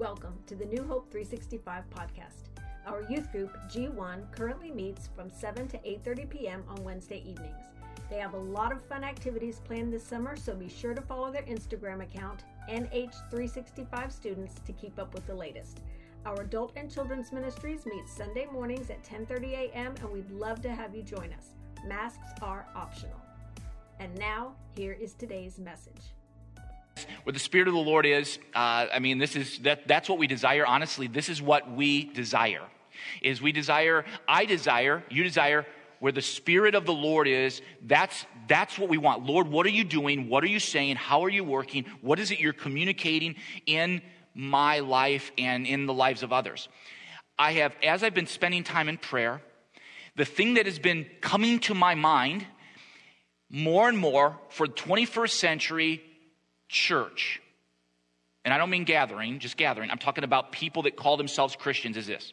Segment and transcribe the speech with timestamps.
[0.00, 2.48] Welcome to the New Hope 365 podcast.
[2.86, 6.64] Our youth group G1 currently meets from 7 to 8:30 p.m.
[6.70, 7.66] on Wednesday evenings.
[8.08, 11.30] They have a lot of fun activities planned this summer, so be sure to follow
[11.30, 15.82] their Instagram account NH365 Students to keep up with the latest.
[16.24, 19.94] Our adult and children's ministries meet Sunday mornings at 10:30 a.m.
[20.00, 21.48] and we'd love to have you join us.
[21.86, 23.20] Masks are optional.
[23.98, 26.14] And now, here is today's message.
[27.24, 30.18] Where the Spirit of the Lord is, uh, I mean, this is that, that's what
[30.18, 30.66] we desire.
[30.66, 32.62] Honestly, this is what we desire.
[33.22, 35.66] Is we desire, I desire, you desire,
[36.00, 39.26] where the Spirit of the Lord is, that's, that's what we want.
[39.26, 40.28] Lord, what are you doing?
[40.28, 40.96] What are you saying?
[40.96, 41.84] How are you working?
[42.00, 44.02] What is it you're communicating in
[44.34, 46.68] my life and in the lives of others?
[47.38, 49.42] I have, as I've been spending time in prayer,
[50.16, 52.46] the thing that has been coming to my mind
[53.50, 56.02] more and more for the 21st century
[56.70, 57.42] church,
[58.44, 61.96] and I don't mean gathering, just gathering, I'm talking about people that call themselves Christians,
[61.96, 62.32] is this.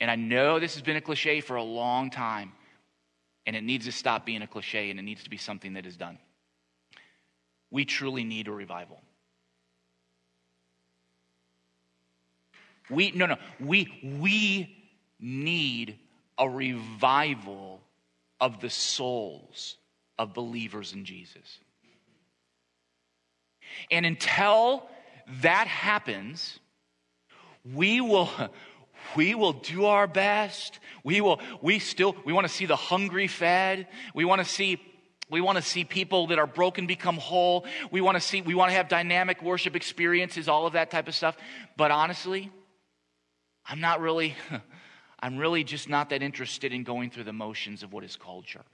[0.00, 2.52] And I know this has been a cliche for a long time,
[3.46, 5.86] and it needs to stop being a cliche and it needs to be something that
[5.86, 6.18] is done.
[7.70, 9.00] We truly need a revival.
[12.88, 14.76] We, no, no, we, we
[15.20, 15.98] need
[16.38, 17.80] a revival
[18.40, 19.76] of the souls
[20.18, 21.58] of believers in Jesus.
[23.90, 24.88] And until
[25.42, 26.58] that happens,
[27.64, 28.30] we will,
[29.16, 30.78] we will do our best.
[31.04, 33.88] We will, we still, we want to see the hungry fed.
[34.14, 34.80] We want to see
[35.30, 37.66] we want to see people that are broken become whole.
[37.90, 41.06] We want to see, we want to have dynamic worship experiences, all of that type
[41.06, 41.36] of stuff.
[41.76, 42.50] But honestly,
[43.66, 44.34] I'm not really,
[45.20, 48.46] I'm really just not that interested in going through the motions of what is called
[48.46, 48.64] church.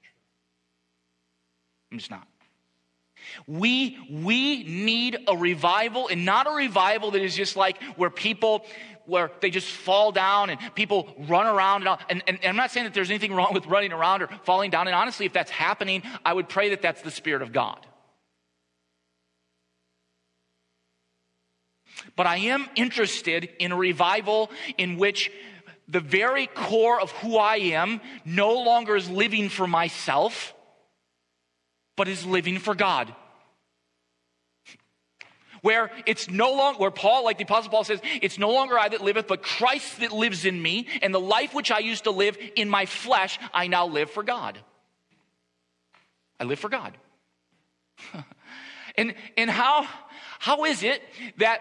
[1.90, 2.26] I'm just not.
[3.46, 8.64] We, we need a revival and not a revival that is just like where people,
[9.06, 11.86] where they just fall down and people run around.
[11.86, 14.70] And, and, and, I'm not saying that there's anything wrong with running around or falling
[14.70, 14.86] down.
[14.86, 17.86] And honestly, if that's happening, I would pray that that's the Spirit of God.
[22.16, 25.30] But I am interested in a revival in which
[25.88, 30.54] the very core of who I am no longer is living for myself,
[31.96, 33.14] but is living for God.
[35.62, 38.88] Where it's no longer, where Paul, like the Apostle Paul says, it's no longer I
[38.90, 42.10] that liveth, but Christ that lives in me, and the life which I used to
[42.10, 44.58] live in my flesh, I now live for God.
[46.38, 46.98] I live for God.
[48.96, 49.88] and, and how,
[50.38, 51.02] how is it
[51.38, 51.60] that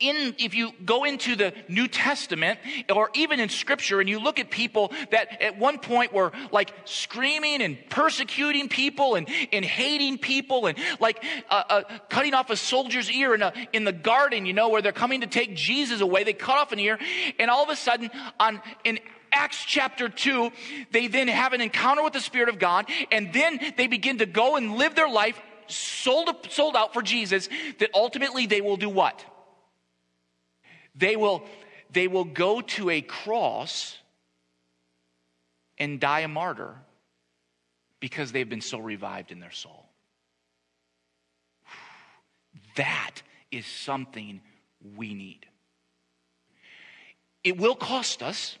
[0.00, 2.58] in, if you go into the New Testament
[2.92, 6.72] or even in scripture and you look at people that at one point were like
[6.86, 12.56] screaming and persecuting people and, and hating people and like uh, uh, cutting off a
[12.56, 16.00] soldier's ear in, a, in the garden, you know, where they're coming to take Jesus
[16.00, 16.24] away.
[16.24, 16.98] They cut off an ear
[17.38, 18.98] and all of a sudden on, in
[19.32, 20.50] Acts chapter 2,
[20.90, 24.26] they then have an encounter with the Spirit of God, and then they begin to
[24.26, 28.88] go and live their life sold, sold out for Jesus, that ultimately they will do
[28.88, 29.24] what?
[30.94, 31.44] They will,
[31.92, 33.96] they will go to a cross
[35.78, 36.74] and die a martyr
[38.00, 39.86] because they've been so revived in their soul.
[42.76, 44.40] That is something
[44.96, 45.46] we need.
[47.42, 48.58] It will cost us.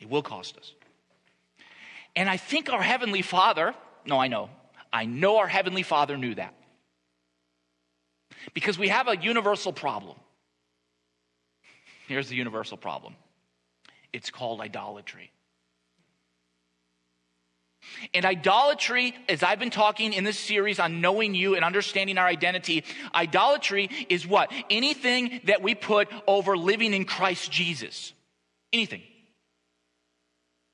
[0.00, 0.74] It will cost us.
[2.14, 3.74] And I think our Heavenly Father,
[4.04, 4.50] no, I know,
[4.92, 6.54] I know our Heavenly Father knew that.
[8.54, 10.16] Because we have a universal problem.
[12.06, 13.14] Here's the universal problem
[14.12, 15.30] it's called idolatry.
[18.12, 22.26] And idolatry, as I've been talking in this series on knowing you and understanding our
[22.26, 22.84] identity,
[23.14, 24.52] idolatry is what?
[24.68, 28.12] Anything that we put over living in Christ Jesus.
[28.72, 29.02] Anything.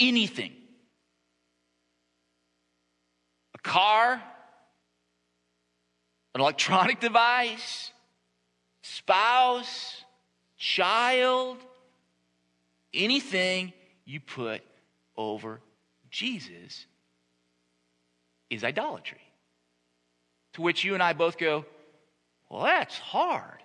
[0.00, 0.52] Anything.
[3.54, 4.22] A car,
[6.34, 7.92] an electronic device,
[8.82, 10.04] spouse,
[10.56, 11.58] child,
[12.92, 13.72] anything
[14.04, 14.62] you put
[15.16, 15.60] over
[16.10, 16.86] Jesus
[18.50, 19.20] is idolatry.
[20.54, 21.64] To which you and I both go,
[22.48, 23.58] well, that's hard.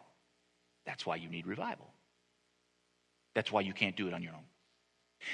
[0.86, 1.88] That's why you need revival.
[3.36, 4.49] That's why you can't do it on your own.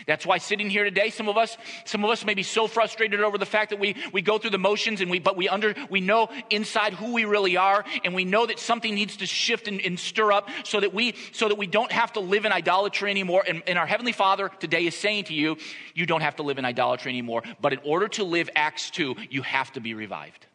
[0.08, 3.22] That's why sitting here today, some of us, some of us may be so frustrated
[3.22, 5.74] over the fact that we, we go through the motions and we, but we under,
[5.90, 9.68] we know inside who we really are and we know that something needs to shift
[9.68, 12.52] and, and stir up so that we, so that we don't have to live in
[12.52, 13.44] idolatry anymore.
[13.48, 15.58] And, and our Heavenly Father today is saying to you,
[15.94, 17.44] you don't have to live in idolatry anymore.
[17.62, 20.46] But in order to live Acts 2, you have to be revived.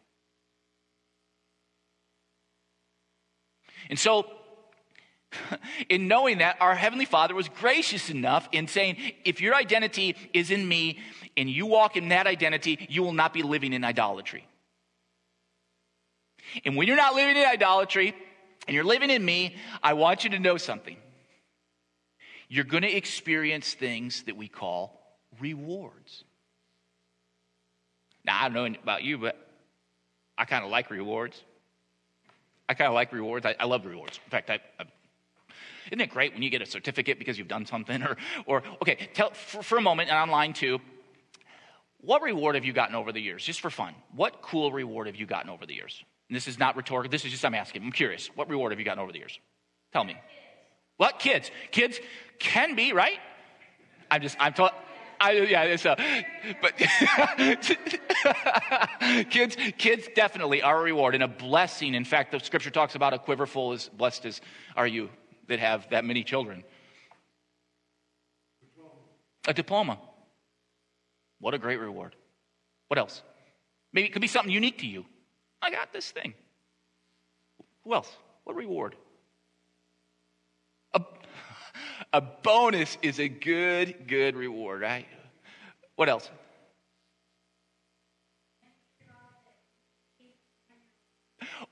[3.89, 4.25] And so,
[5.89, 10.51] in knowing that, our Heavenly Father was gracious enough in saying, if your identity is
[10.51, 10.99] in me
[11.37, 14.45] and you walk in that identity, you will not be living in idolatry.
[16.65, 18.13] And when you're not living in idolatry
[18.67, 20.97] and you're living in me, I want you to know something.
[22.49, 24.99] You're going to experience things that we call
[25.39, 26.25] rewards.
[28.25, 29.37] Now, I don't know about you, but
[30.37, 31.41] I kind of like rewards.
[32.67, 33.45] I kind of like rewards.
[33.45, 34.19] I, I, love rewards.
[34.25, 34.83] In fact, I, I,
[35.91, 38.01] isn't it great when you get a certificate because you've done something?
[38.01, 40.79] Or, or okay, tell for, for a moment, and online too.
[41.99, 43.93] What reward have you gotten over the years, just for fun?
[44.15, 46.03] What cool reward have you gotten over the years?
[46.29, 47.11] And this is not rhetorical.
[47.11, 47.83] This is just I'm asking.
[47.83, 48.27] I'm curious.
[48.35, 49.37] What reward have you gotten over the years?
[49.91, 50.15] Tell me.
[50.95, 51.51] What kids?
[51.71, 51.99] Kids
[52.39, 53.19] can be right.
[54.09, 54.73] I'm just I'm taught.
[55.19, 55.97] I, yeah, it's a,
[56.63, 56.75] but
[59.29, 61.93] kids, kids definitely are a reward and a blessing.
[61.93, 64.41] In fact, the scripture talks about a quiver full as blessed as
[64.75, 65.09] are you
[65.47, 66.63] that have that many children.
[69.47, 69.97] A diploma.
[71.39, 72.15] What a great reward.
[72.87, 73.21] What else?
[73.93, 75.05] Maybe it could be something unique to you.
[75.61, 76.33] I got this thing.
[77.83, 78.11] Who else?
[78.43, 78.95] What reward?
[80.93, 81.01] A,
[82.13, 85.07] a bonus is a good, good reward, right?
[85.95, 86.29] What else?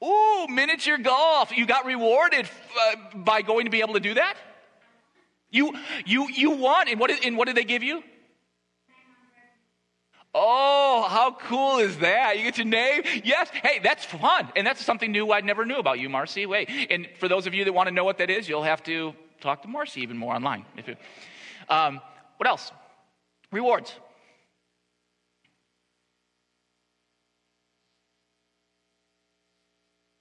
[0.03, 1.51] Ooh, miniature golf.
[1.55, 2.47] You got rewarded
[2.79, 4.35] uh, by going to be able to do that?
[5.51, 5.73] You,
[6.05, 6.87] you, you won.
[6.87, 8.03] And what, and what did they give you?
[10.33, 12.37] Oh, how cool is that?
[12.37, 13.01] You get to name?
[13.23, 13.49] Yes.
[13.49, 14.49] Hey, that's fun.
[14.55, 16.45] And that's something new I never knew about you, Marcy.
[16.45, 16.69] Wait.
[16.89, 19.13] And for those of you that want to know what that is, you'll have to
[19.41, 20.65] talk to Marcy even more online.
[20.77, 20.95] If you,
[21.67, 21.99] um,
[22.37, 22.71] what else?
[23.51, 23.93] Rewards.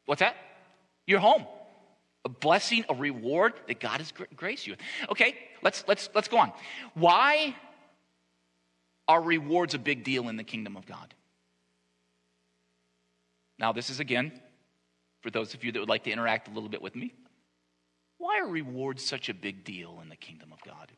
[0.08, 0.36] What's that?
[1.06, 1.44] Your home.
[2.24, 4.80] A blessing, a reward that God has graced you with.
[5.10, 6.50] Okay, let's let's let's go on.
[6.94, 7.54] Why
[9.06, 11.12] are rewards a big deal in the kingdom of God?
[13.58, 14.32] Now, this is again
[15.20, 17.12] for those of you that would like to interact a little bit with me.
[18.16, 20.90] Why are rewards such a big deal in the kingdom of God?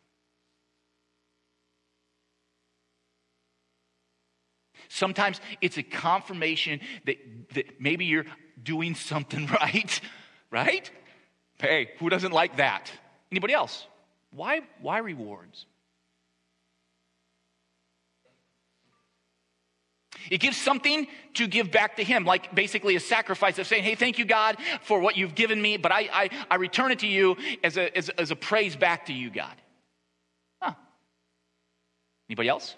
[4.88, 7.16] Sometimes it's a confirmation that,
[7.54, 8.26] that maybe you're
[8.62, 10.00] doing something right,
[10.50, 10.90] right?
[11.58, 12.90] Hey, who doesn't like that?
[13.30, 13.86] Anybody else?
[14.32, 15.66] Why, why rewards?
[20.30, 23.94] It gives something to give back to Him, like basically a sacrifice of saying, Hey,
[23.94, 27.06] thank you, God, for what you've given me, but I, I, I return it to
[27.06, 29.54] you as a, as, as a praise back to you, God.
[30.60, 30.74] Huh.
[32.28, 32.74] Anybody else?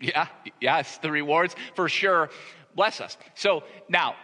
[0.00, 0.28] Yeah,
[0.60, 2.30] yes, the rewards for sure
[2.74, 3.18] bless us.
[3.34, 4.16] So now,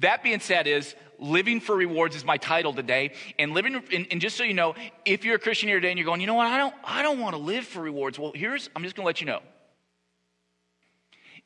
[0.00, 3.12] that being said, is living for rewards is my title today.
[3.38, 4.74] And living, and, and, just so you know,
[5.04, 7.02] if you're a Christian here today and you're going, you know what, I don't, I
[7.02, 8.18] don't want to live for rewards.
[8.18, 9.40] Well, here's, I'm just going to let you know.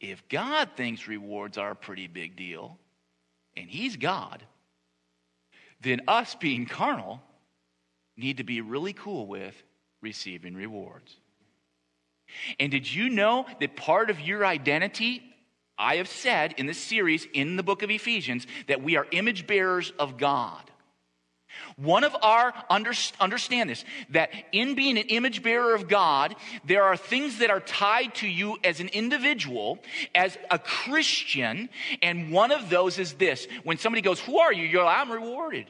[0.00, 2.78] If God thinks rewards are a pretty big deal,
[3.56, 4.44] and He's God,
[5.80, 7.22] then us being carnal
[8.16, 9.54] need to be really cool with
[10.02, 11.16] receiving rewards.
[12.58, 15.22] And did you know that part of your identity,
[15.78, 19.46] I have said in this series in the book of Ephesians, that we are image
[19.46, 20.62] bearers of God?
[21.76, 26.96] One of our, understand this, that in being an image bearer of God, there are
[26.96, 29.78] things that are tied to you as an individual,
[30.14, 31.68] as a Christian,
[32.02, 33.46] and one of those is this.
[33.64, 34.64] When somebody goes, Who are you?
[34.64, 35.66] You're like, I'm rewarded.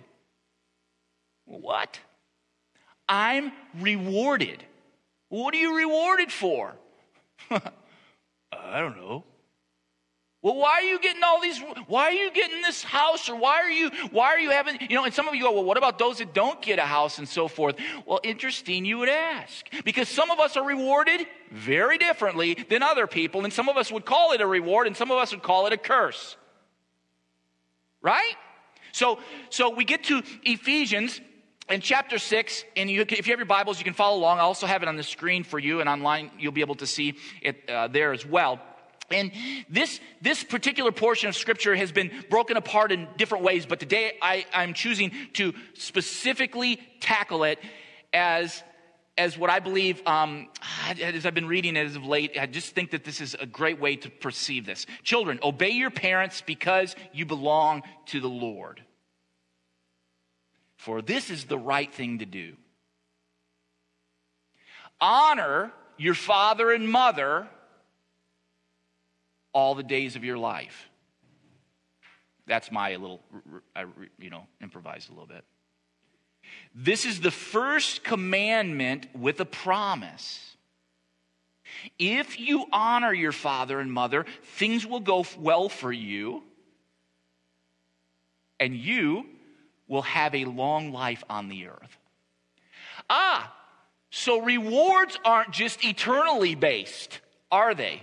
[1.45, 1.99] What?
[3.09, 4.65] I'm rewarded.
[5.37, 6.75] What are you rewarded for?
[7.50, 9.25] I don't know.
[10.40, 11.61] Well, why are you getting all these?
[11.88, 13.28] Why are you getting this house?
[13.28, 15.52] Or why are you, why are you having, you know, and some of you go,
[15.52, 17.76] well, what about those that don't get a house and so forth?
[18.07, 19.66] Well, interesting you would ask.
[19.85, 23.93] Because some of us are rewarded very differently than other people, and some of us
[23.93, 26.37] would call it a reward, and some of us would call it a curse.
[28.00, 28.37] Right?
[28.93, 29.19] So,
[29.50, 31.21] so we get to Ephesians
[31.68, 34.42] in chapter 6 and you, if you have your bibles you can follow along i
[34.42, 37.14] also have it on the screen for you and online you'll be able to see
[37.42, 38.61] it uh, there as well
[39.11, 39.30] and
[39.68, 44.18] this, this particular portion of scripture has been broken apart in different ways, but today
[44.20, 47.58] I, I'm choosing to specifically tackle it
[48.12, 48.62] as
[49.18, 50.49] as what I believe, um,
[51.00, 53.46] as I've been reading it as of late, I just think that this is a
[53.46, 54.85] great way to perceive this.
[55.04, 58.82] Children, obey your parents because you belong to the Lord.
[60.87, 62.52] For this is the right thing to do.
[65.00, 67.49] Honor your father and mother
[69.52, 70.88] all the days of your life.
[72.47, 73.21] That's my little,
[74.21, 75.43] you know, improvised a little bit.
[76.73, 80.57] This is the first commandment with a promise.
[81.99, 84.25] If you honor your father and mother,
[84.55, 86.45] things will go well for you,
[88.61, 89.26] and you
[89.88, 91.99] will have a long life on the earth.
[93.09, 93.55] Ah,
[94.11, 98.02] so rewards aren't just eternally based, are they?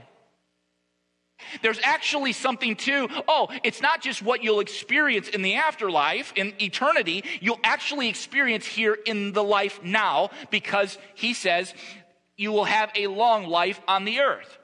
[1.61, 6.53] There's actually something to, oh, it's not just what you'll experience in the afterlife, in
[6.61, 11.73] eternity, you'll actually experience here in the life now because he says
[12.37, 14.57] you will have a long life on the earth.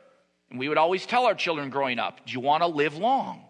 [0.49, 3.43] And we would always tell our children growing up, do you want to live long?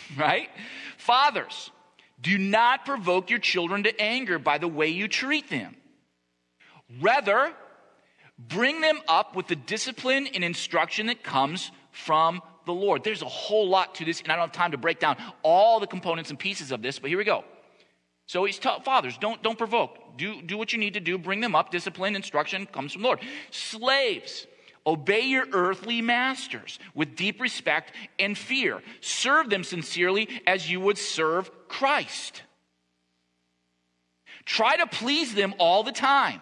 [0.16, 0.48] right?
[0.96, 1.70] Fathers,
[2.20, 5.76] do not provoke your children to anger by the way you treat them.
[7.00, 7.52] Rather,
[8.38, 13.02] Bring them up with the discipline and instruction that comes from the Lord.
[13.02, 15.80] There's a whole lot to this, and I don't have time to break down all
[15.80, 17.44] the components and pieces of this, but here we go.
[18.26, 20.18] So he's taught fathers, don't, don't provoke.
[20.18, 21.16] Do, do what you need to do.
[21.16, 21.70] Bring them up.
[21.70, 23.20] Discipline, instruction comes from the Lord.
[23.50, 24.46] Slaves,
[24.86, 28.82] obey your earthly masters with deep respect and fear.
[29.00, 32.42] Serve them sincerely as you would serve Christ.
[34.44, 36.40] Try to please them all the time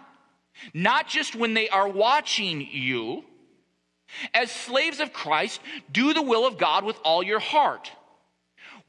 [0.72, 3.24] not just when they are watching you.
[4.32, 5.60] As slaves of Christ,
[5.90, 7.90] do the will of God with all your heart.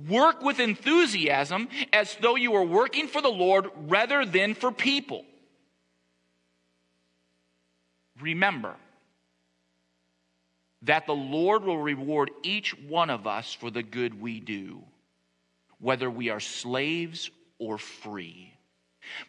[0.07, 5.25] Work with enthusiasm as though you were working for the Lord rather than for people.
[8.21, 8.75] Remember
[10.86, 14.82] that the Lord will reward each one of us for the good we do,
[15.80, 18.54] whether we are slaves or free.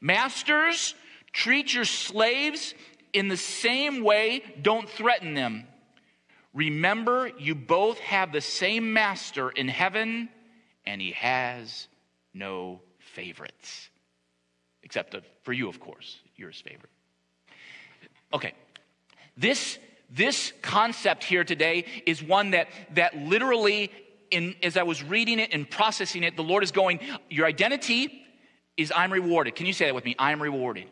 [0.01, 0.95] Masters,
[1.37, 2.75] Treat your slaves
[3.13, 5.67] in the same way, don't threaten them.
[6.55, 10.31] Remember, you both have the same master in heaven,
[10.87, 11.89] and he has
[12.33, 13.91] no favorites.
[14.83, 16.91] Except for you, of course, you're his favorite.
[18.33, 18.55] Okay,
[19.37, 19.79] this,
[20.11, 23.91] this concept here today is one that, that literally,
[24.31, 28.23] in, as I was reading it and processing it, the Lord is going, Your identity
[28.77, 29.55] is I'm rewarded.
[29.55, 30.15] Can you say that with me?
[30.19, 30.87] I am rewarded.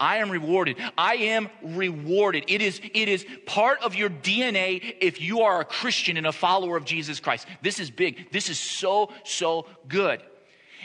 [0.00, 0.76] I am rewarded.
[0.96, 2.44] I am rewarded.
[2.48, 6.32] It is, it is part of your DNA if you are a Christian and a
[6.32, 7.46] follower of Jesus Christ.
[7.62, 8.30] This is big.
[8.30, 10.22] This is so, so good.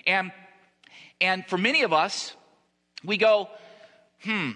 [0.07, 0.31] And,
[1.21, 2.35] and for many of us,
[3.03, 3.49] we go,
[4.23, 4.51] hmm,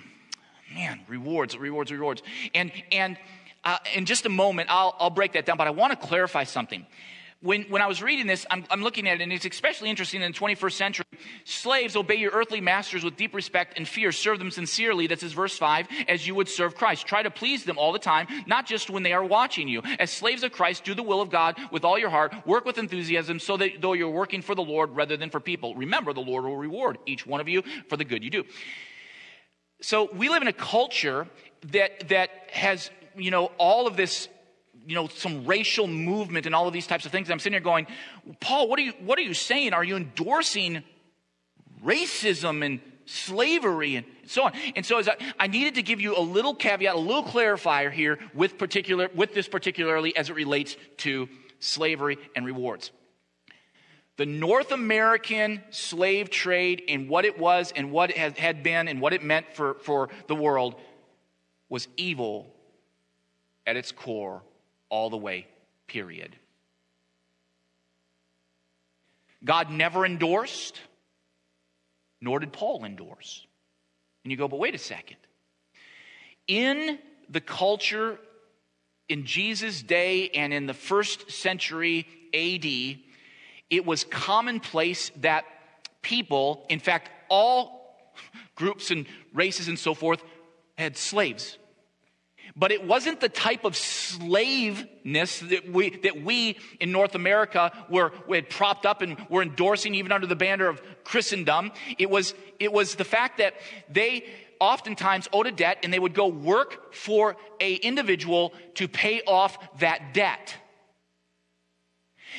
[0.73, 2.23] man, rewards, rewards, rewards.
[2.53, 3.17] And, and
[3.63, 6.43] uh, in just a moment, I'll, I'll break that down, but I want to clarify
[6.43, 6.85] something
[7.41, 10.21] when, when I was reading this, I'm, I'm, looking at it, and it's especially interesting
[10.21, 11.05] in the 21st century.
[11.43, 14.11] Slaves, obey your earthly masters with deep respect and fear.
[14.11, 15.05] Serve them sincerely.
[15.05, 17.05] That's his verse 5, as you would serve Christ.
[17.05, 19.83] Try to please them all the time, not just when they are watching you.
[19.99, 22.33] As slaves of Christ, do the will of God with all your heart.
[22.45, 25.75] Work with enthusiasm so that though you're working for the Lord rather than for people,
[25.75, 28.45] remember the Lord will reward each one of you for the good you do.
[29.81, 31.27] So we live in a culture
[31.71, 34.27] that, that has, you know, all of this
[34.87, 37.29] you know, some racial movement and all of these types of things.
[37.29, 37.87] I'm sitting here going,
[38.39, 39.73] Paul, what are you, what are you saying?
[39.73, 40.81] Are you endorsing
[41.83, 44.53] racism and slavery and so on?
[44.77, 48.17] And so I, I needed to give you a little caveat, a little clarifier here
[48.33, 51.27] with particular, with this particularly as it relates to
[51.59, 52.91] slavery and rewards.
[54.17, 58.99] The North American slave trade and what it was and what it had been and
[58.99, 60.75] what it meant for, for the world
[61.69, 62.51] was evil
[63.65, 64.41] at its core
[64.89, 65.45] all the way,
[65.85, 66.35] period.
[69.43, 70.81] God never endorsed,
[72.19, 73.45] nor did Paul endorse.
[74.23, 75.17] And you go, but wait a second.
[76.47, 76.97] In
[77.29, 78.17] the culture
[79.09, 82.99] in Jesus' day and in the first century AD,
[83.69, 85.45] it was commonplace that
[86.01, 87.95] people, in fact, all
[88.55, 90.23] groups and races and so forth,
[90.77, 91.57] had slaves
[92.57, 98.11] but it wasn't the type of slaveness that we, that we in North America were,
[98.27, 101.71] we had propped up and were endorsing even under the banner of Christendom.
[101.99, 103.53] It was, it was the fact that
[103.89, 104.25] they
[104.59, 109.57] oftentimes owed a debt and they would go work for a individual to pay off
[109.79, 110.55] that debt.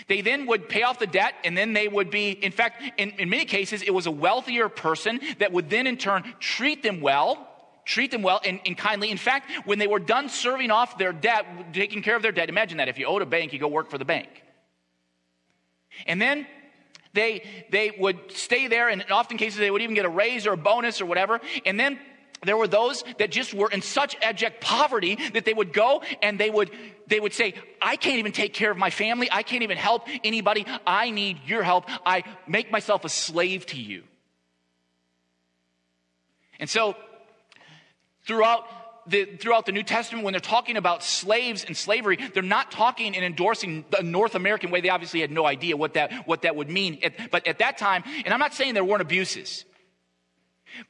[0.07, 3.11] They then would pay off the debt, and then they would be, in fact, in,
[3.19, 7.01] in many cases, it was a wealthier person that would then in turn treat them
[7.01, 7.49] well,
[7.85, 9.11] treat them well and, and, kindly.
[9.11, 12.49] In fact, when they were done serving off their debt, taking care of their debt,
[12.49, 14.29] imagine that if you owed a bank, you go work for the bank.
[16.07, 16.47] And then
[17.15, 20.47] they, they would stay there, and in often cases, they would even get a raise
[20.47, 21.41] or a bonus or whatever.
[21.65, 21.99] And then
[22.45, 26.39] there were those that just were in such abject poverty that they would go and
[26.39, 26.71] they would
[27.07, 30.07] they would say i can't even take care of my family i can't even help
[30.25, 34.03] anybody i need your help i make myself a slave to you
[36.61, 36.97] and so
[38.27, 38.65] throughout
[39.09, 43.17] the, throughout the New Testament, when they're talking about slaves and slavery, they're not talking
[43.17, 44.81] and endorsing the North American way.
[44.81, 46.99] They obviously had no idea what that, what that would mean.
[47.03, 49.65] At, but at that time, and I'm not saying there weren't abuses,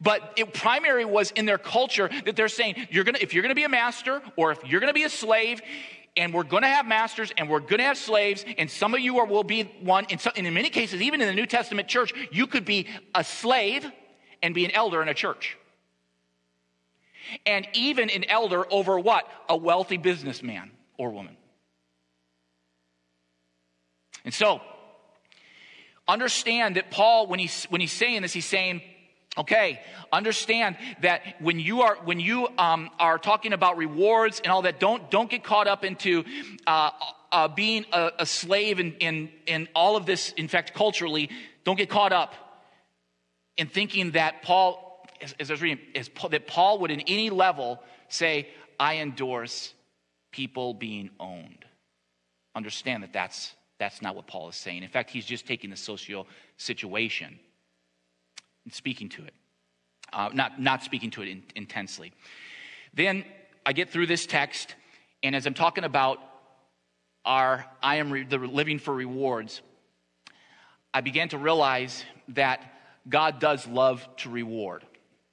[0.00, 3.54] but it primary was in their culture that they're saying, you're gonna, if you're gonna
[3.54, 5.60] be a master or if you're gonna be a slave,
[6.16, 8.98] and we're going to have masters and we're going to have slaves and some of
[8.98, 11.46] you are, will be one and, so, and in many cases even in the new
[11.46, 13.88] testament church you could be a slave
[14.42, 15.56] and be an elder in a church
[17.46, 19.28] and even an elder over what?
[19.48, 21.36] A wealthy businessman or woman.
[24.24, 24.60] And so,
[26.06, 28.82] understand that Paul, when he's, when he's saying this, he's saying,
[29.38, 29.80] okay,
[30.12, 34.80] understand that when you are, when you um, are talking about rewards and all that,
[34.80, 36.24] don't, don't get caught up into
[36.66, 36.90] uh,
[37.30, 41.30] uh, being a, a slave in, in, in all of this, in fact, culturally,
[41.64, 42.34] don't get caught up
[43.56, 44.88] in thinking that Paul
[45.20, 49.74] as, as I was reading, is that Paul would in any level say, I endorse
[50.32, 51.64] people being owned.
[52.54, 54.82] Understand that that's, that's not what Paul is saying.
[54.82, 56.26] In fact, he's just taking the social
[56.56, 57.38] situation
[58.68, 59.32] and speaking to it,
[60.12, 62.12] uh, not, not speaking to it in, intensely.
[62.92, 63.24] Then
[63.64, 64.74] I get through this text,
[65.22, 66.18] and as I'm talking about
[67.24, 69.62] our I am re, the living for rewards,
[70.92, 72.60] I began to realize that
[73.08, 74.84] God does love to reward.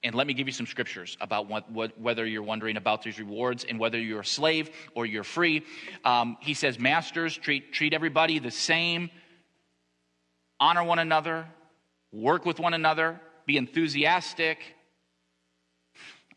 [0.01, 3.19] And let me give you some scriptures about what, what, whether you're wondering about these
[3.19, 5.65] rewards and whether you're a slave or you're free.
[6.05, 9.09] Um, he says, Masters, treat, treat everybody the same,
[10.57, 11.47] honor one another,
[12.13, 14.59] work with one another, be enthusiastic,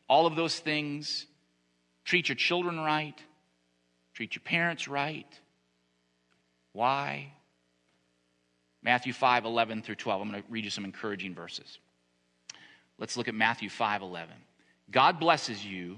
[0.09, 1.27] all of those things.
[2.05, 3.19] Treat your children right,
[4.15, 5.27] treat your parents right.
[6.73, 7.33] Why?
[8.83, 10.23] Matthew 5 11 through 12.
[10.23, 11.79] I'm going to read you some encouraging verses.
[12.99, 14.35] Let's look at Matthew 5 11.
[14.91, 15.97] God blesses you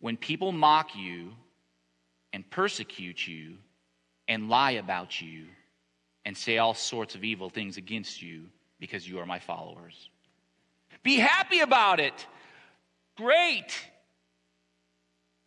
[0.00, 1.32] when people mock you
[2.32, 3.56] and persecute you
[4.28, 5.46] and lie about you
[6.24, 8.44] and say all sorts of evil things against you
[8.78, 10.10] because you are my followers.
[11.02, 12.26] Be happy about it.
[13.16, 13.72] Great.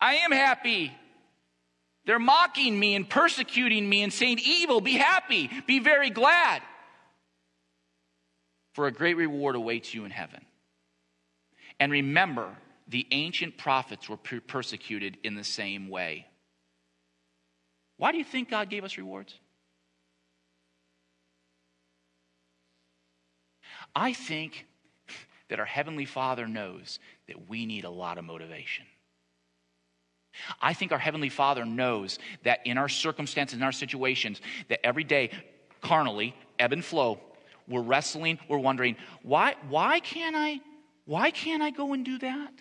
[0.00, 0.92] I am happy.
[2.04, 4.80] They're mocking me and persecuting me and saying evil.
[4.80, 5.50] Be happy.
[5.66, 6.62] Be very glad.
[8.74, 10.44] For a great reward awaits you in heaven.
[11.78, 12.48] And remember,
[12.88, 16.26] the ancient prophets were persecuted in the same way.
[17.96, 19.38] Why do you think God gave us rewards?
[23.94, 24.66] I think
[25.48, 28.86] that our Heavenly Father knows that we need a lot of motivation.
[30.60, 35.04] I think our Heavenly Father knows that in our circumstances, in our situations, that every
[35.04, 35.30] day,
[35.82, 37.20] carnally, ebb and flow,
[37.68, 40.60] we're wrestling, we're wondering, why, why can't I
[41.04, 42.52] why can't I go and do that?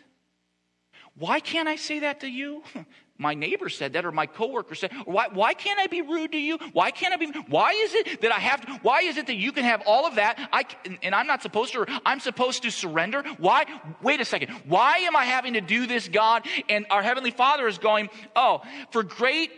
[1.18, 2.64] Why can't I say that to you?
[3.22, 6.40] My neighbor said that, or my coworker said, why, why can't I be rude to
[6.40, 6.58] you?
[6.74, 9.36] Why can't I be, why is it that I have, to, why is it that
[9.36, 10.66] you can have all of that, I,
[11.04, 13.24] and I'm not supposed to, I'm supposed to surrender?
[13.38, 13.66] Why,
[14.02, 16.48] wait a second, why am I having to do this, God?
[16.68, 19.52] And our Heavenly Father is going, oh, for great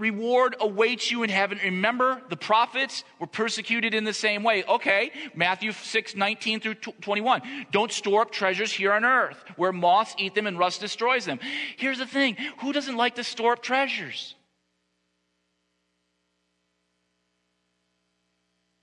[0.00, 1.60] reward awaits you in heaven.
[1.62, 4.64] Remember, the prophets were persecuted in the same way.
[4.64, 7.42] Okay, Matthew 6, 19 through 21.
[7.70, 11.38] Don't store up treasures here on earth where moths eat them and rust destroys them.
[11.76, 14.34] Here's the thing who doesn't like to store up treasures?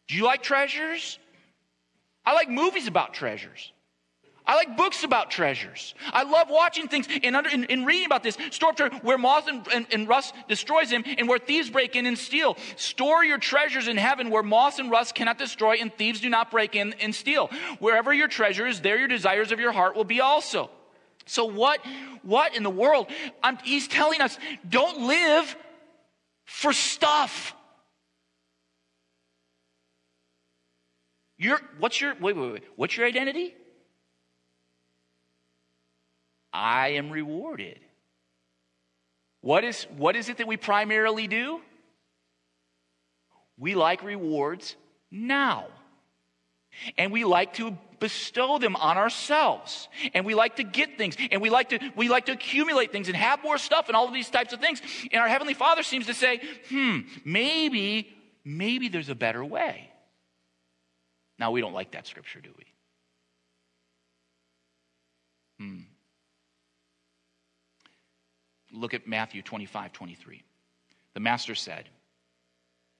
[0.07, 1.19] Do you like treasures?
[2.25, 3.71] I like movies about treasures.
[4.47, 5.93] I like books about treasures.
[6.13, 8.37] I love watching things and, under, and, and reading about this.
[8.51, 11.97] Store up treasure where moth and, and, and, rust destroys them and where thieves break
[11.97, 12.55] in and steal.
[12.77, 16.49] Store your treasures in heaven where moths and rust cannot destroy and thieves do not
[16.49, 17.47] break in and steal.
[17.79, 20.69] Wherever your treasure is, there your desires of your heart will be also.
[21.25, 21.85] So what,
[22.23, 23.07] what in the world?
[23.43, 25.57] I'm, he's telling us, don't live
[26.45, 27.53] for stuff.
[31.37, 32.63] Your, what's your, wait, wait, wait.
[32.77, 33.53] What's your identity?
[36.57, 37.79] I am rewarded.
[39.41, 41.61] What is, what is it that we primarily do?
[43.57, 44.75] we like rewards
[45.11, 45.67] now.
[46.97, 49.87] And we like to bestow them on ourselves.
[50.13, 51.15] And we like to get things.
[51.31, 54.07] And we like to, we like to accumulate things and have more stuff and all
[54.07, 54.79] of these types of things.
[55.11, 56.39] And our Heavenly Father seems to say,
[56.69, 58.15] hmm, maybe,
[58.45, 59.89] maybe there's a better way.
[61.39, 62.65] Now, we don't like that scripture, do we?
[65.65, 65.79] Hmm.
[68.77, 70.43] Look at Matthew 25, 23.
[71.13, 71.89] The master said,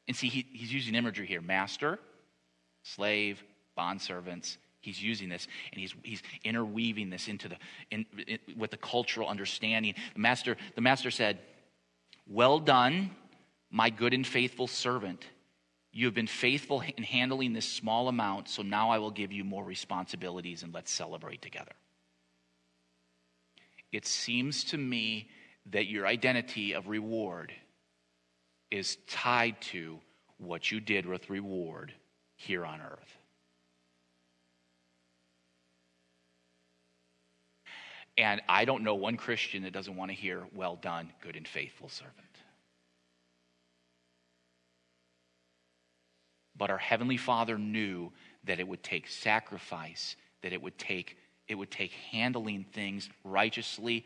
[0.07, 1.99] and see, he, he's using imagery here master,
[2.83, 3.43] slave,
[3.77, 4.57] bondservants.
[4.81, 7.57] He's using this and he's, he's interweaving this into the,
[7.91, 9.95] in, in, with the cultural understanding.
[10.13, 11.39] The master, the master said,
[12.25, 13.11] Well done,
[13.69, 15.25] my good and faithful servant.
[15.91, 19.43] You have been faithful in handling this small amount, so now I will give you
[19.43, 21.71] more responsibilities and let's celebrate together.
[23.91, 25.27] It seems to me
[25.71, 27.51] that your identity of reward
[28.71, 29.99] is tied to
[30.37, 31.93] what you did with reward
[32.35, 33.17] here on earth.
[38.17, 41.47] And I don't know one Christian that doesn't want to hear, well done, good and
[41.47, 42.15] faithful servant.
[46.57, 48.11] But our heavenly Father knew
[48.45, 54.05] that it would take sacrifice, that it would take it would take handling things righteously.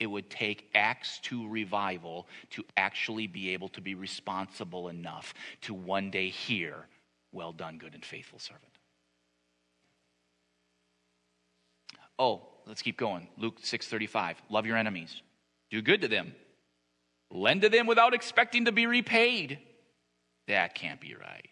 [0.00, 5.74] It would take Acts 2 revival to actually be able to be responsible enough to
[5.74, 6.86] one day hear,
[7.32, 8.64] Well done, good and faithful servant.
[12.18, 13.28] Oh, let's keep going.
[13.36, 14.36] Luke 6:35.
[14.48, 15.22] Love your enemies.
[15.70, 16.34] Do good to them.
[17.30, 19.58] Lend to them without expecting to be repaid.
[20.48, 21.46] That can't be right.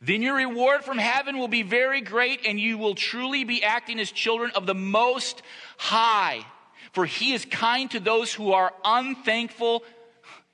[0.00, 4.00] Then your reward from heaven will be very great, and you will truly be acting
[4.00, 5.42] as children of the Most
[5.78, 6.44] High.
[6.92, 9.84] For he is kind to those who are unthankful.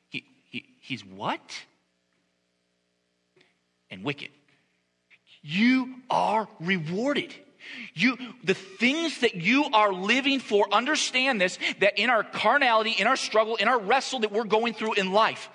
[0.09, 1.40] He, he, he's what?
[3.90, 4.31] And wicked.
[5.42, 7.35] You are rewarded.
[7.94, 13.07] You, the things that you are living for, understand this, that in our carnality, in
[13.07, 15.49] our struggle, in our wrestle that we're going through in life,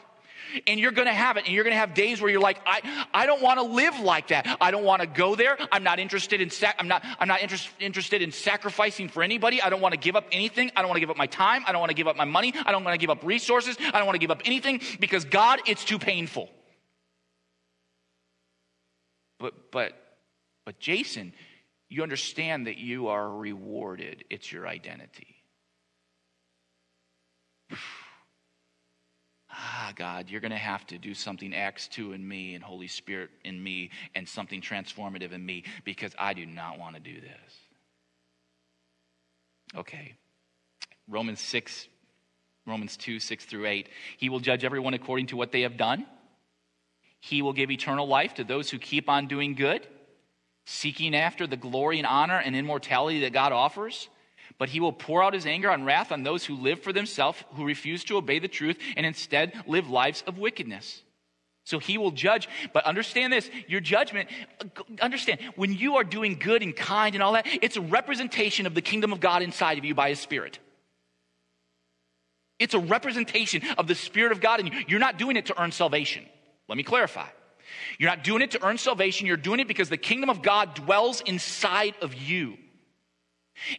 [0.68, 2.60] and you're going to have it and you're going to have days where you're like
[2.66, 4.58] i, I don't want to live like that.
[4.60, 5.58] I don't want to go there.
[5.72, 9.62] I'm not interested in sac- i'm not i'm not interest, interested in sacrificing for anybody.
[9.62, 10.72] I don't want to give up anything.
[10.76, 11.64] I don't want to give up my time.
[11.68, 12.54] I don't want to give up my money.
[12.66, 13.78] I don't want to give up resources.
[13.80, 16.50] I don't want to give up anything because god it's too painful.
[19.40, 19.94] But but
[20.66, 21.34] but jason
[21.90, 24.24] you understand that you are rewarded.
[24.30, 25.41] It's your identity
[29.62, 32.88] ah, God, you're going to have to do something Acts 2 in me and Holy
[32.88, 37.22] Spirit in me and something transformative in me because I do not want to do
[37.22, 37.54] this.
[39.76, 40.16] Okay.
[41.08, 41.88] Romans 6,
[42.66, 43.90] Romans 2, 6 through 8.
[44.18, 46.06] He will judge everyone according to what they have done.
[47.20, 49.86] He will give eternal life to those who keep on doing good,
[50.66, 54.10] seeking after the glory and honor and immortality that God offers
[54.62, 57.44] but he will pour out his anger and wrath on those who live for themselves,
[57.56, 61.02] who refuse to obey the truth, and instead live lives of wickedness.
[61.64, 62.48] So he will judge.
[62.72, 64.30] But understand this your judgment,
[65.02, 68.76] understand, when you are doing good and kind and all that, it's a representation of
[68.76, 70.60] the kingdom of God inside of you by his spirit.
[72.60, 74.74] It's a representation of the spirit of God in you.
[74.88, 76.24] You're not doing it to earn salvation.
[76.70, 77.26] Let me clarify.
[77.98, 79.26] You're not doing it to earn salvation.
[79.26, 82.60] You're doing it because the kingdom of God dwells inside of you.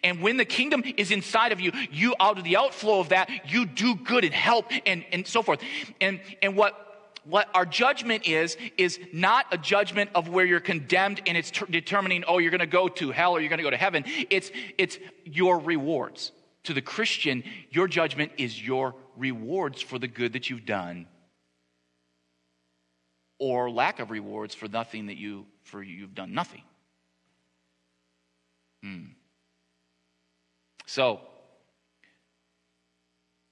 [0.02, 3.28] And when the kingdom is inside of you, you out of the outflow of that,
[3.50, 5.60] you do good and help and, and so forth.
[6.00, 6.92] And, and what
[7.24, 11.66] what our judgment is is not a judgment of where you're condemned and it's ter-
[11.66, 14.04] determining oh you're going to go to hell or you're going to go to heaven
[14.30, 16.32] it's it's your rewards
[16.64, 21.06] to the christian your judgment is your rewards for the good that you've done
[23.38, 26.62] or lack of rewards for nothing that you for you've done nothing
[28.82, 29.04] hmm.
[30.92, 31.20] So,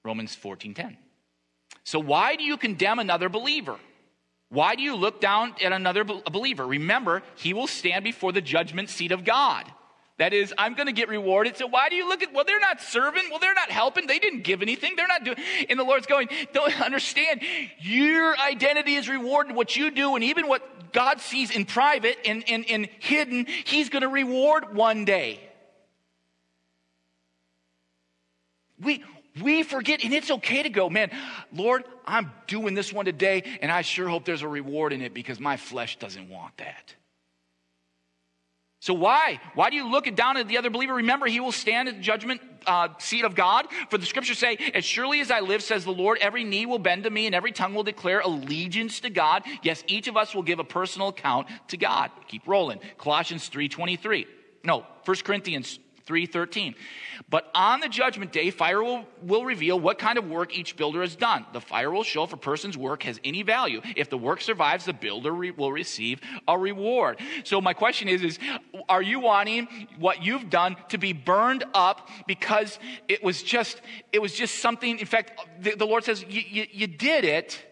[0.05, 0.99] Romans 14:10.
[1.85, 3.79] So why do you condemn another believer?
[4.51, 6.67] Why do you look down at another believer?
[6.67, 9.65] Remember, he will stand before the judgment seat of God.
[10.19, 11.57] That is, I'm going to get rewarded.
[11.57, 13.31] So why do you look at, well, they're not serving.
[13.31, 14.07] Well, they're not helping.
[14.07, 14.95] They didn't give anything.
[14.97, 15.39] They're not doing.
[15.71, 17.41] And the Lord's going, don't understand.
[17.79, 19.57] Your identity is rewarded.
[19.57, 23.89] What you do and even what God sees in private and, and, and hidden, He's
[23.89, 25.41] going to reward one day.
[28.83, 29.05] We,
[29.43, 31.11] we forget, and it's okay to go, man,
[31.53, 35.15] Lord, I'm doing this one today, and I sure hope there's a reward in it
[35.15, 36.95] because my flesh doesn't want that.
[38.83, 39.41] So why?
[39.55, 40.95] Why do you look down at the other believer?
[40.95, 43.67] Remember, he will stand at the judgment uh, seat of God.
[43.91, 46.79] For the scriptures say, as surely as I live, says the Lord, every knee will
[46.79, 49.43] bend to me and every tongue will declare allegiance to God.
[49.63, 52.11] Yes, each of us will give a personal account to God.
[52.29, 52.81] Keep rolling.
[52.97, 54.27] Colossians 3.23.
[54.65, 56.75] No, 1 Corinthians 3:13.
[57.29, 61.03] But on the judgment day, fire will, will reveal what kind of work each builder
[61.03, 61.47] has done.
[61.53, 63.81] The fire will show if a person's work has any value.
[63.97, 67.21] If the work survives, the builder re- will receive a reward.
[67.45, 68.39] So my question is, is
[68.89, 73.81] are you wanting what you've done to be burned up because it was just,
[74.13, 77.65] it was just something, in fact, the, the Lord says, you did it,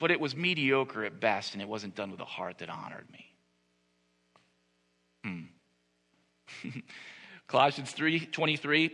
[0.00, 3.06] but it was mediocre at best and it wasn't done with a heart that honored
[3.10, 3.24] me.
[5.24, 5.40] Hmm.
[7.46, 8.90] Colossians 3:23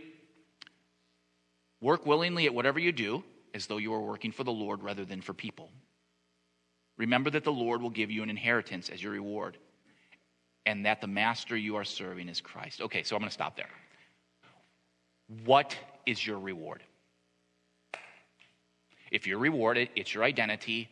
[1.81, 5.03] Work willingly at whatever you do as though you are working for the Lord rather
[5.03, 5.71] than for people.
[6.97, 9.57] Remember that the Lord will give you an inheritance as your reward
[10.67, 12.81] and that the master you are serving is Christ.
[12.81, 13.69] Okay, so I'm going to stop there.
[15.43, 16.83] What is your reward?
[19.11, 20.87] If you're rewarded, it's your identity.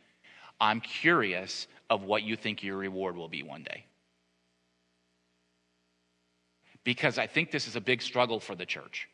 [0.60, 3.86] I'm curious of what you think your reward will be one day
[6.90, 9.08] because I think this is a big struggle for the church.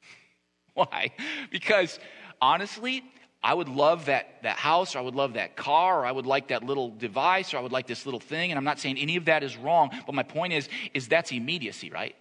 [0.74, 1.12] Why?
[1.50, 1.98] Because
[2.38, 3.02] honestly,
[3.42, 6.26] I would love that, that house, or I would love that car, or I would
[6.26, 8.50] like that little device, or I would like this little thing.
[8.50, 11.32] And I'm not saying any of that is wrong, but my point is, is that's
[11.32, 12.14] immediacy, right?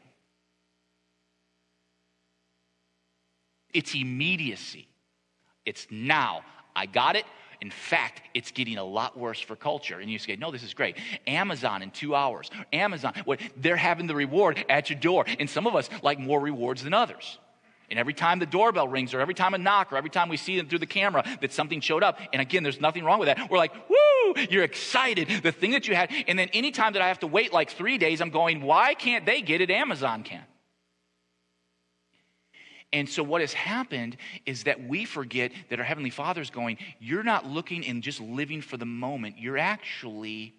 [3.74, 4.88] It's immediacy.
[5.66, 6.46] It's now.
[6.74, 7.26] I got it.
[7.62, 10.00] In fact, it's getting a lot worse for culture.
[10.00, 10.98] And you say, no, this is great.
[11.26, 12.52] Amazon in two hours.
[12.72, 15.26] Amazon, what, they're having the reward at your door.
[15.40, 17.40] And some of us like more rewards than others.
[17.90, 20.38] And every time the doorbell rings, or every time a knock, or every time we
[20.38, 23.28] see them through the camera that something showed up, and again, there's nothing wrong with
[23.28, 23.50] that.
[23.50, 25.30] We're like, woo, you're excited.
[25.42, 26.12] The thing that you had.
[26.28, 29.26] And then anytime that I have to wait like three days, I'm going, why can't
[29.26, 29.72] they get it?
[29.72, 30.44] Amazon can.
[32.94, 36.78] And so, what has happened is that we forget that our Heavenly Father is going,
[37.00, 39.38] You're not looking and just living for the moment.
[39.38, 40.54] You're actually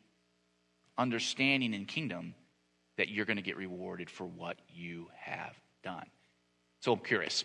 [0.99, 2.35] understanding in kingdom
[2.99, 6.05] that you're going to get rewarded for what you have done.
[6.81, 7.45] So, I'm curious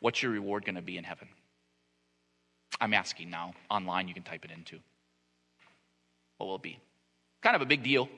[0.00, 1.28] what's your reward going to be in heaven?
[2.80, 3.54] I'm asking now.
[3.68, 4.78] Online, you can type it into.
[6.36, 6.78] What will it be?
[7.42, 8.08] Kind of a big deal,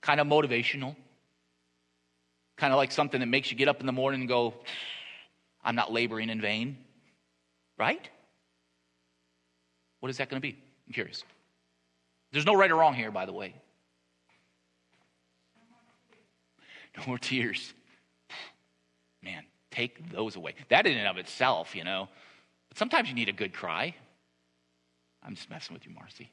[0.00, 0.96] kind of motivational
[2.56, 4.54] Kind of like something that makes you get up in the morning and go,
[5.62, 6.78] I'm not laboring in vain.
[7.78, 8.08] Right?
[10.00, 10.56] What is that going to be?
[10.86, 11.24] I'm curious.
[12.32, 13.54] There's no right or wrong here, by the way.
[16.96, 17.74] No more tears.
[19.22, 20.54] Man, take those away.
[20.68, 22.08] That in and of itself, you know.
[22.68, 23.94] But sometimes you need a good cry.
[25.22, 26.30] I'm just messing with you, Marcy.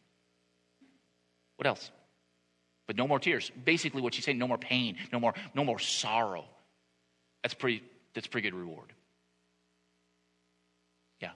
[1.58, 1.92] What else?
[2.86, 3.52] But no more tears.
[3.64, 6.46] Basically, what she's saying, no more pain, no more, no more sorrow.
[7.42, 8.92] That's pretty, that's pretty good reward.
[11.20, 11.32] Yeah.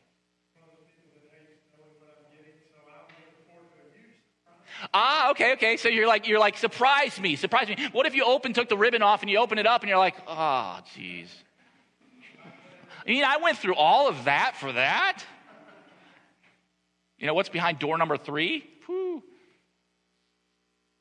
[4.93, 5.77] Ah, okay, okay.
[5.77, 7.77] So you're like, you're like, surprise me, surprise me.
[7.93, 9.97] What if you open, took the ribbon off, and you open it up, and you're
[9.97, 11.27] like, oh, jeez.
[13.05, 15.23] I mean, I went through all of that for that.
[17.17, 18.65] You know what's behind door number three?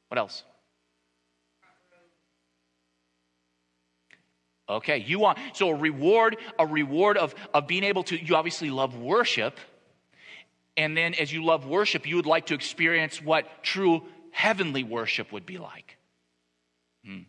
[0.09, 0.45] What else?
[4.69, 8.71] Okay, you want so a reward, a reward of, of being able to, you obviously
[8.71, 9.59] love worship.
[10.77, 15.33] And then as you love worship, you would like to experience what true heavenly worship
[15.33, 15.97] would be like.
[17.05, 17.21] Hmm.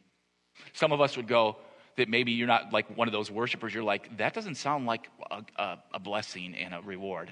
[0.73, 1.57] Some of us would go
[1.95, 5.09] that maybe you're not like one of those worshipers, you're like, that doesn't sound like
[5.31, 7.31] a, a, a blessing and a reward.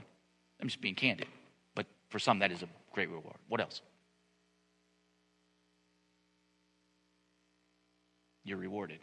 [0.61, 1.27] I'm just being candid.
[1.73, 3.35] But for some, that is a great reward.
[3.47, 3.81] What else?
[8.45, 8.99] You're rewarded.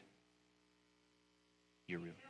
[1.88, 2.22] You're rewarded.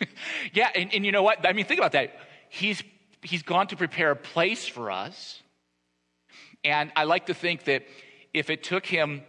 [0.52, 1.46] yeah, and, and you know what?
[1.46, 2.14] I mean, think about that.
[2.48, 2.82] He's,
[3.22, 5.42] he's gone to prepare a place for us.
[6.64, 7.84] And I like to think that
[8.32, 9.22] if it took him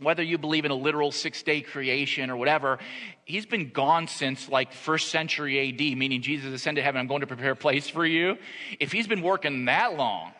[0.00, 2.78] whether you believe in a literal six day creation or whatever,
[3.24, 7.00] he's been gone since like first century AD, meaning Jesus ascended to heaven.
[7.00, 8.38] I'm going to prepare a place for you.
[8.78, 10.32] If he's been working that long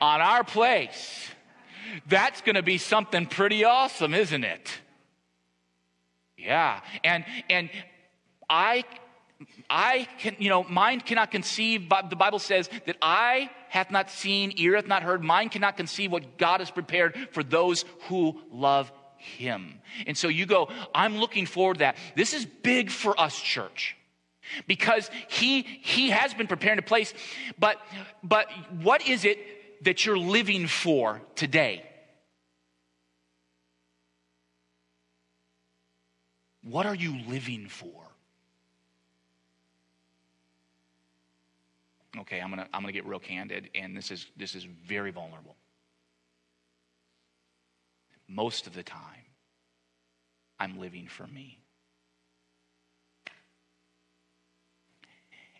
[0.00, 1.28] on our place,
[2.08, 4.70] that's going to be something pretty awesome, isn't it?
[6.36, 6.80] Yeah.
[7.04, 7.70] And, and
[8.48, 8.84] I
[9.68, 14.52] I can, you know, mind cannot conceive, the Bible says that eye hath not seen,
[14.56, 18.92] ear hath not heard, mind cannot conceive what God has prepared for those who love
[19.16, 19.80] Him.
[20.06, 21.96] And so you go, I'm looking forward to that.
[22.16, 23.96] This is big for us, church.
[24.66, 27.14] Because he he has been preparing a place,
[27.56, 27.80] but
[28.24, 28.50] but
[28.80, 29.38] what is it
[29.84, 31.84] that you're living for today?
[36.64, 38.09] What are you living for?
[42.18, 45.56] Okay, I'm gonna I'm gonna get real candid, and this is this is very vulnerable.
[48.26, 49.24] Most of the time,
[50.58, 51.60] I'm living for me.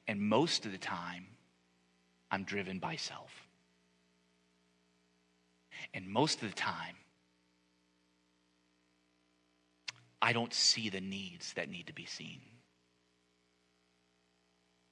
[0.07, 1.27] And most of the time,
[2.31, 3.31] I'm driven by self.
[5.95, 6.97] And most of the time,
[10.21, 12.41] I don't see the needs that need to be seen.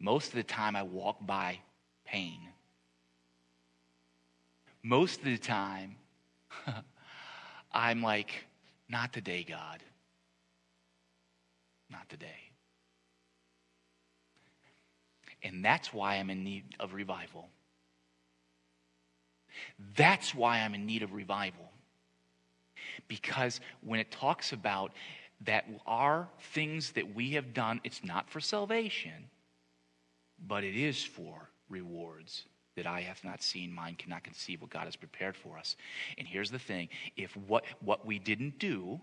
[0.00, 1.58] Most of the time, I walk by
[2.04, 2.40] pain.
[4.82, 5.96] Most of the time,
[7.72, 8.44] I'm like,
[8.88, 9.82] not today, God.
[11.90, 12.52] Not today.
[15.42, 17.48] And that's why I'm in need of revival.
[19.96, 21.70] That's why I'm in need of revival.
[23.06, 24.92] Because when it talks about
[25.44, 29.12] that our things that we have done, it's not for salvation,
[30.46, 32.44] but it is for rewards
[32.76, 35.76] that I have not seen, mine cannot conceive what God has prepared for us.
[36.16, 39.00] And here's the thing if what, what we didn't do,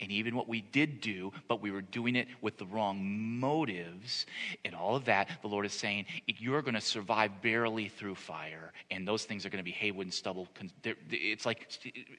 [0.00, 4.26] and even what we did do, but we were doing it with the wrong motives
[4.64, 8.72] and all of that, the Lord is saying, you're going to survive barely through fire,
[8.90, 10.48] and those things are going to be haywood and stubble.
[11.10, 11.68] It's like,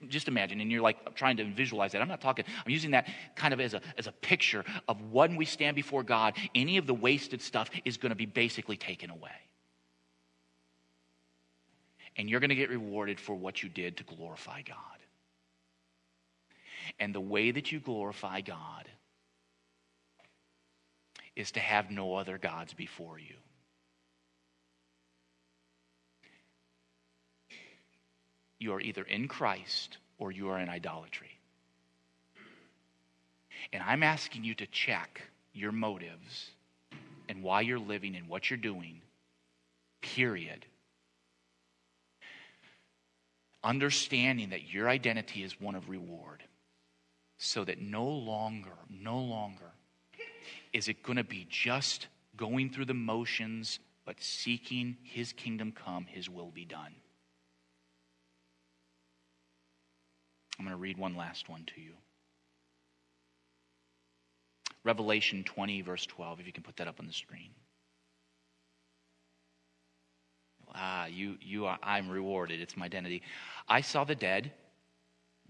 [0.08, 2.02] just imagine, and you're like trying to visualize that.
[2.02, 5.36] I'm not talking, I'm using that kind of as a, as a picture of when
[5.36, 9.10] we stand before God, any of the wasted stuff is going to be basically taken
[9.10, 9.32] away.
[12.18, 14.78] And you're going to get rewarded for what you did to glorify God.
[17.02, 18.88] And the way that you glorify God
[21.36, 23.34] is to have no other gods before you.
[28.60, 31.40] You are either in Christ or you are in idolatry.
[33.74, 36.52] And I'm asking you to check your motives
[37.28, 39.02] and why you're living and what you're doing,
[40.02, 40.68] period.
[43.64, 46.44] Understanding that your identity is one of reward
[47.44, 49.72] so that no longer, no longer
[50.74, 56.06] is it going to be just going through the motions, but seeking His kingdom come,
[56.06, 56.94] His will be done.
[60.60, 61.94] I'm going to read one last one to you.
[64.84, 67.50] Revelation 20, verse 12, if you can put that up on the screen.
[70.76, 72.62] Ah, you, you are, I'm rewarded.
[72.62, 73.24] It's my identity.
[73.68, 74.52] I saw the dead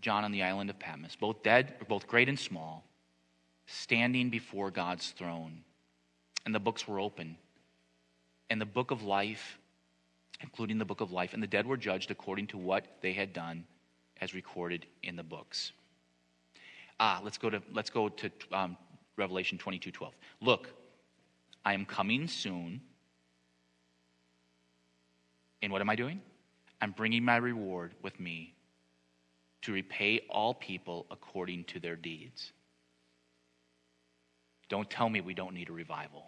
[0.02, 2.84] John on the island of Patmos, both dead, or both great and small,
[3.68, 5.64] standing before God's throne.
[6.46, 7.38] And the books were open.
[8.50, 9.60] And the book of life,
[10.42, 13.32] including the book of life, and the dead were judged according to what they had
[13.32, 13.64] done
[14.20, 15.72] as recorded in the books.
[17.00, 18.78] Ah, let's go to, let's go to um,
[19.18, 20.14] Revelation 22 12.
[20.42, 20.70] Look,
[21.64, 22.82] I am coming soon.
[25.62, 26.22] And what am I doing?
[26.82, 28.56] I'm bringing my reward with me
[29.64, 32.52] to repay all people according to their deeds.
[34.70, 36.26] Don't tell me we don't need a revival.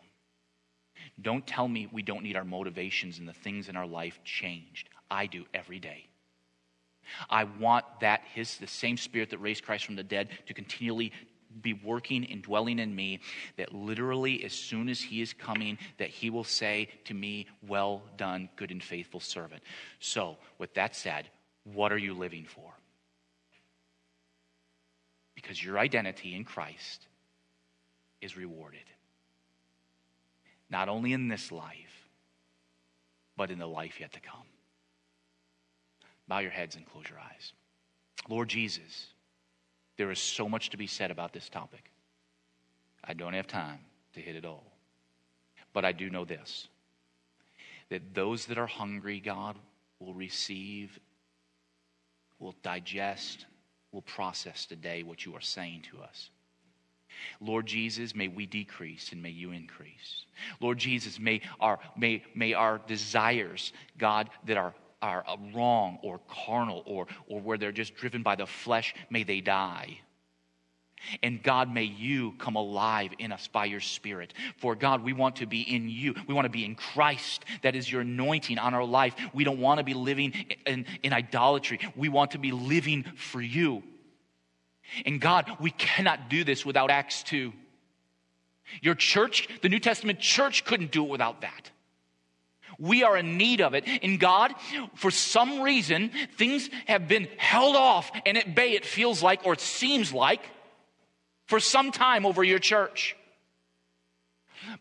[1.21, 4.89] Don't tell me we don't need our motivations and the things in our life changed.
[5.09, 6.07] I do every day.
[7.29, 11.11] I want that his the same spirit that raised Christ from the dead to continually
[11.61, 13.19] be working and dwelling in me
[13.57, 18.01] that literally as soon as he is coming that he will say to me well
[18.17, 19.61] done good and faithful servant
[19.99, 21.29] so with that said
[21.63, 22.73] what are you living for
[25.35, 27.07] because your identity in Christ
[28.21, 28.83] is rewarded.
[30.69, 32.07] Not only in this life,
[33.35, 34.45] but in the life yet to come.
[36.27, 37.53] Bow your heads and close your eyes.
[38.29, 39.07] Lord Jesus,
[39.97, 41.91] there is so much to be said about this topic.
[43.03, 43.79] I don't have time
[44.13, 44.63] to hit it all.
[45.73, 46.67] But I do know this
[47.89, 49.55] that those that are hungry, God,
[49.99, 50.99] will receive,
[52.39, 53.45] will digest,
[53.93, 56.29] will process today what you are saying to us.
[57.39, 60.25] Lord Jesus, may we decrease and may you increase.
[60.59, 65.23] Lord Jesus, may our, may, may our desires, God, that are, are
[65.53, 69.99] wrong or carnal or, or where they're just driven by the flesh, may they die.
[71.21, 74.33] And God, may you come alive in us by your Spirit.
[74.57, 76.15] For God, we want to be in you.
[76.27, 77.45] We want to be in Christ.
[77.61, 79.15] That is your anointing on our life.
[79.33, 80.33] We don't want to be living
[80.65, 81.79] in, in idolatry.
[81.95, 83.83] We want to be living for you.
[85.05, 87.53] And God, we cannot do this without Acts 2.
[88.81, 91.71] Your church, the New Testament church, couldn't do it without that.
[92.79, 93.87] We are in need of it.
[94.01, 94.53] And God,
[94.95, 99.53] for some reason, things have been held off and at bay, it feels like, or
[99.53, 100.41] it seems like,
[101.45, 103.15] for some time over your church.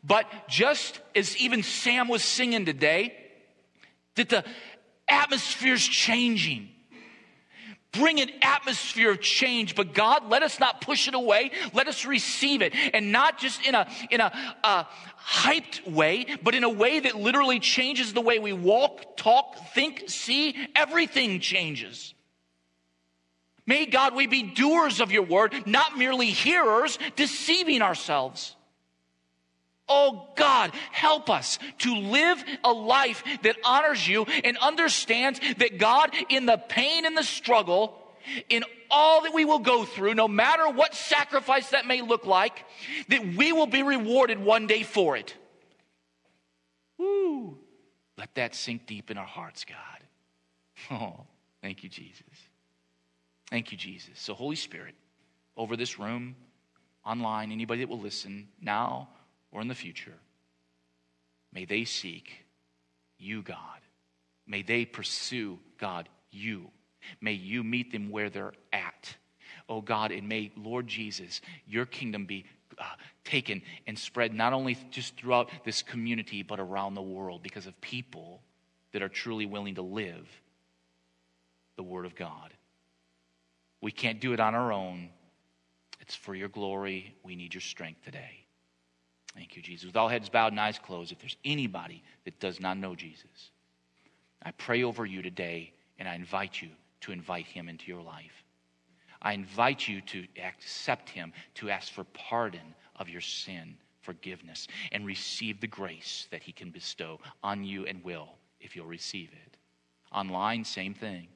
[0.04, 3.14] But just as even Sam was singing today,
[4.14, 4.44] that the
[5.08, 6.68] atmosphere's changing.
[7.92, 11.50] Bring an atmosphere of change, but God, let us not push it away.
[11.74, 14.32] Let us receive it, and not just in a in a,
[14.64, 14.86] a
[15.22, 20.04] hyped way, but in a way that literally changes the way we walk, talk, think,
[20.08, 20.56] see.
[20.74, 22.14] Everything changes.
[23.66, 28.56] May God, we be doers of your word, not merely hearers, deceiving ourselves.
[29.88, 36.14] Oh God, help us to live a life that honors you and understands that God,
[36.28, 37.98] in the pain and the struggle,
[38.48, 42.64] in all that we will go through, no matter what sacrifice that may look like,
[43.08, 45.34] that we will be rewarded one day for it.
[46.98, 47.58] Woo!
[48.16, 49.76] Let that sink deep in our hearts, God.
[50.90, 51.26] Oh,
[51.60, 52.24] thank you, Jesus.
[53.52, 54.14] Thank you, Jesus.
[54.14, 54.94] So, Holy Spirit,
[55.58, 56.36] over this room,
[57.04, 59.10] online, anybody that will listen now
[59.50, 60.14] or in the future,
[61.52, 62.46] may they seek
[63.18, 63.58] you, God.
[64.46, 66.70] May they pursue, God, you.
[67.20, 69.16] May you meet them where they're at.
[69.68, 72.46] Oh God, and may, Lord Jesus, your kingdom be
[72.78, 72.84] uh,
[73.22, 77.78] taken and spread not only just throughout this community, but around the world because of
[77.82, 78.40] people
[78.92, 80.26] that are truly willing to live
[81.76, 82.54] the Word of God.
[83.82, 85.10] We can't do it on our own.
[86.00, 87.14] It's for your glory.
[87.22, 88.46] We need your strength today.
[89.34, 89.86] Thank you, Jesus.
[89.86, 93.50] With all heads bowed and eyes closed, if there's anybody that does not know Jesus,
[94.42, 96.68] I pray over you today and I invite you
[97.02, 98.44] to invite him into your life.
[99.20, 105.06] I invite you to accept him, to ask for pardon of your sin, forgiveness, and
[105.06, 108.28] receive the grace that he can bestow on you and will
[108.60, 109.56] if you'll receive it.
[110.12, 111.28] Online, same thing.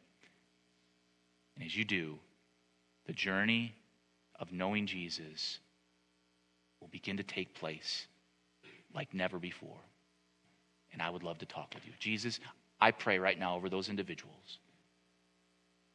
[1.55, 2.19] And as you do,
[3.07, 3.75] the journey
[4.39, 5.59] of knowing Jesus
[6.81, 8.07] will begin to take place
[8.95, 9.79] like never before.
[10.93, 11.93] And I would love to talk with you.
[11.99, 12.41] Jesus,
[12.81, 14.59] I pray right now over those individuals.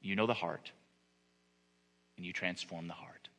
[0.02, 0.72] You know the heart,
[2.18, 3.30] and you transform the heart.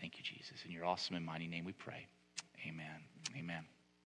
[0.00, 0.64] Thank you, Jesus.
[0.64, 2.06] In your awesome and mighty name we pray.
[2.66, 3.00] Amen.
[3.36, 3.64] Amen.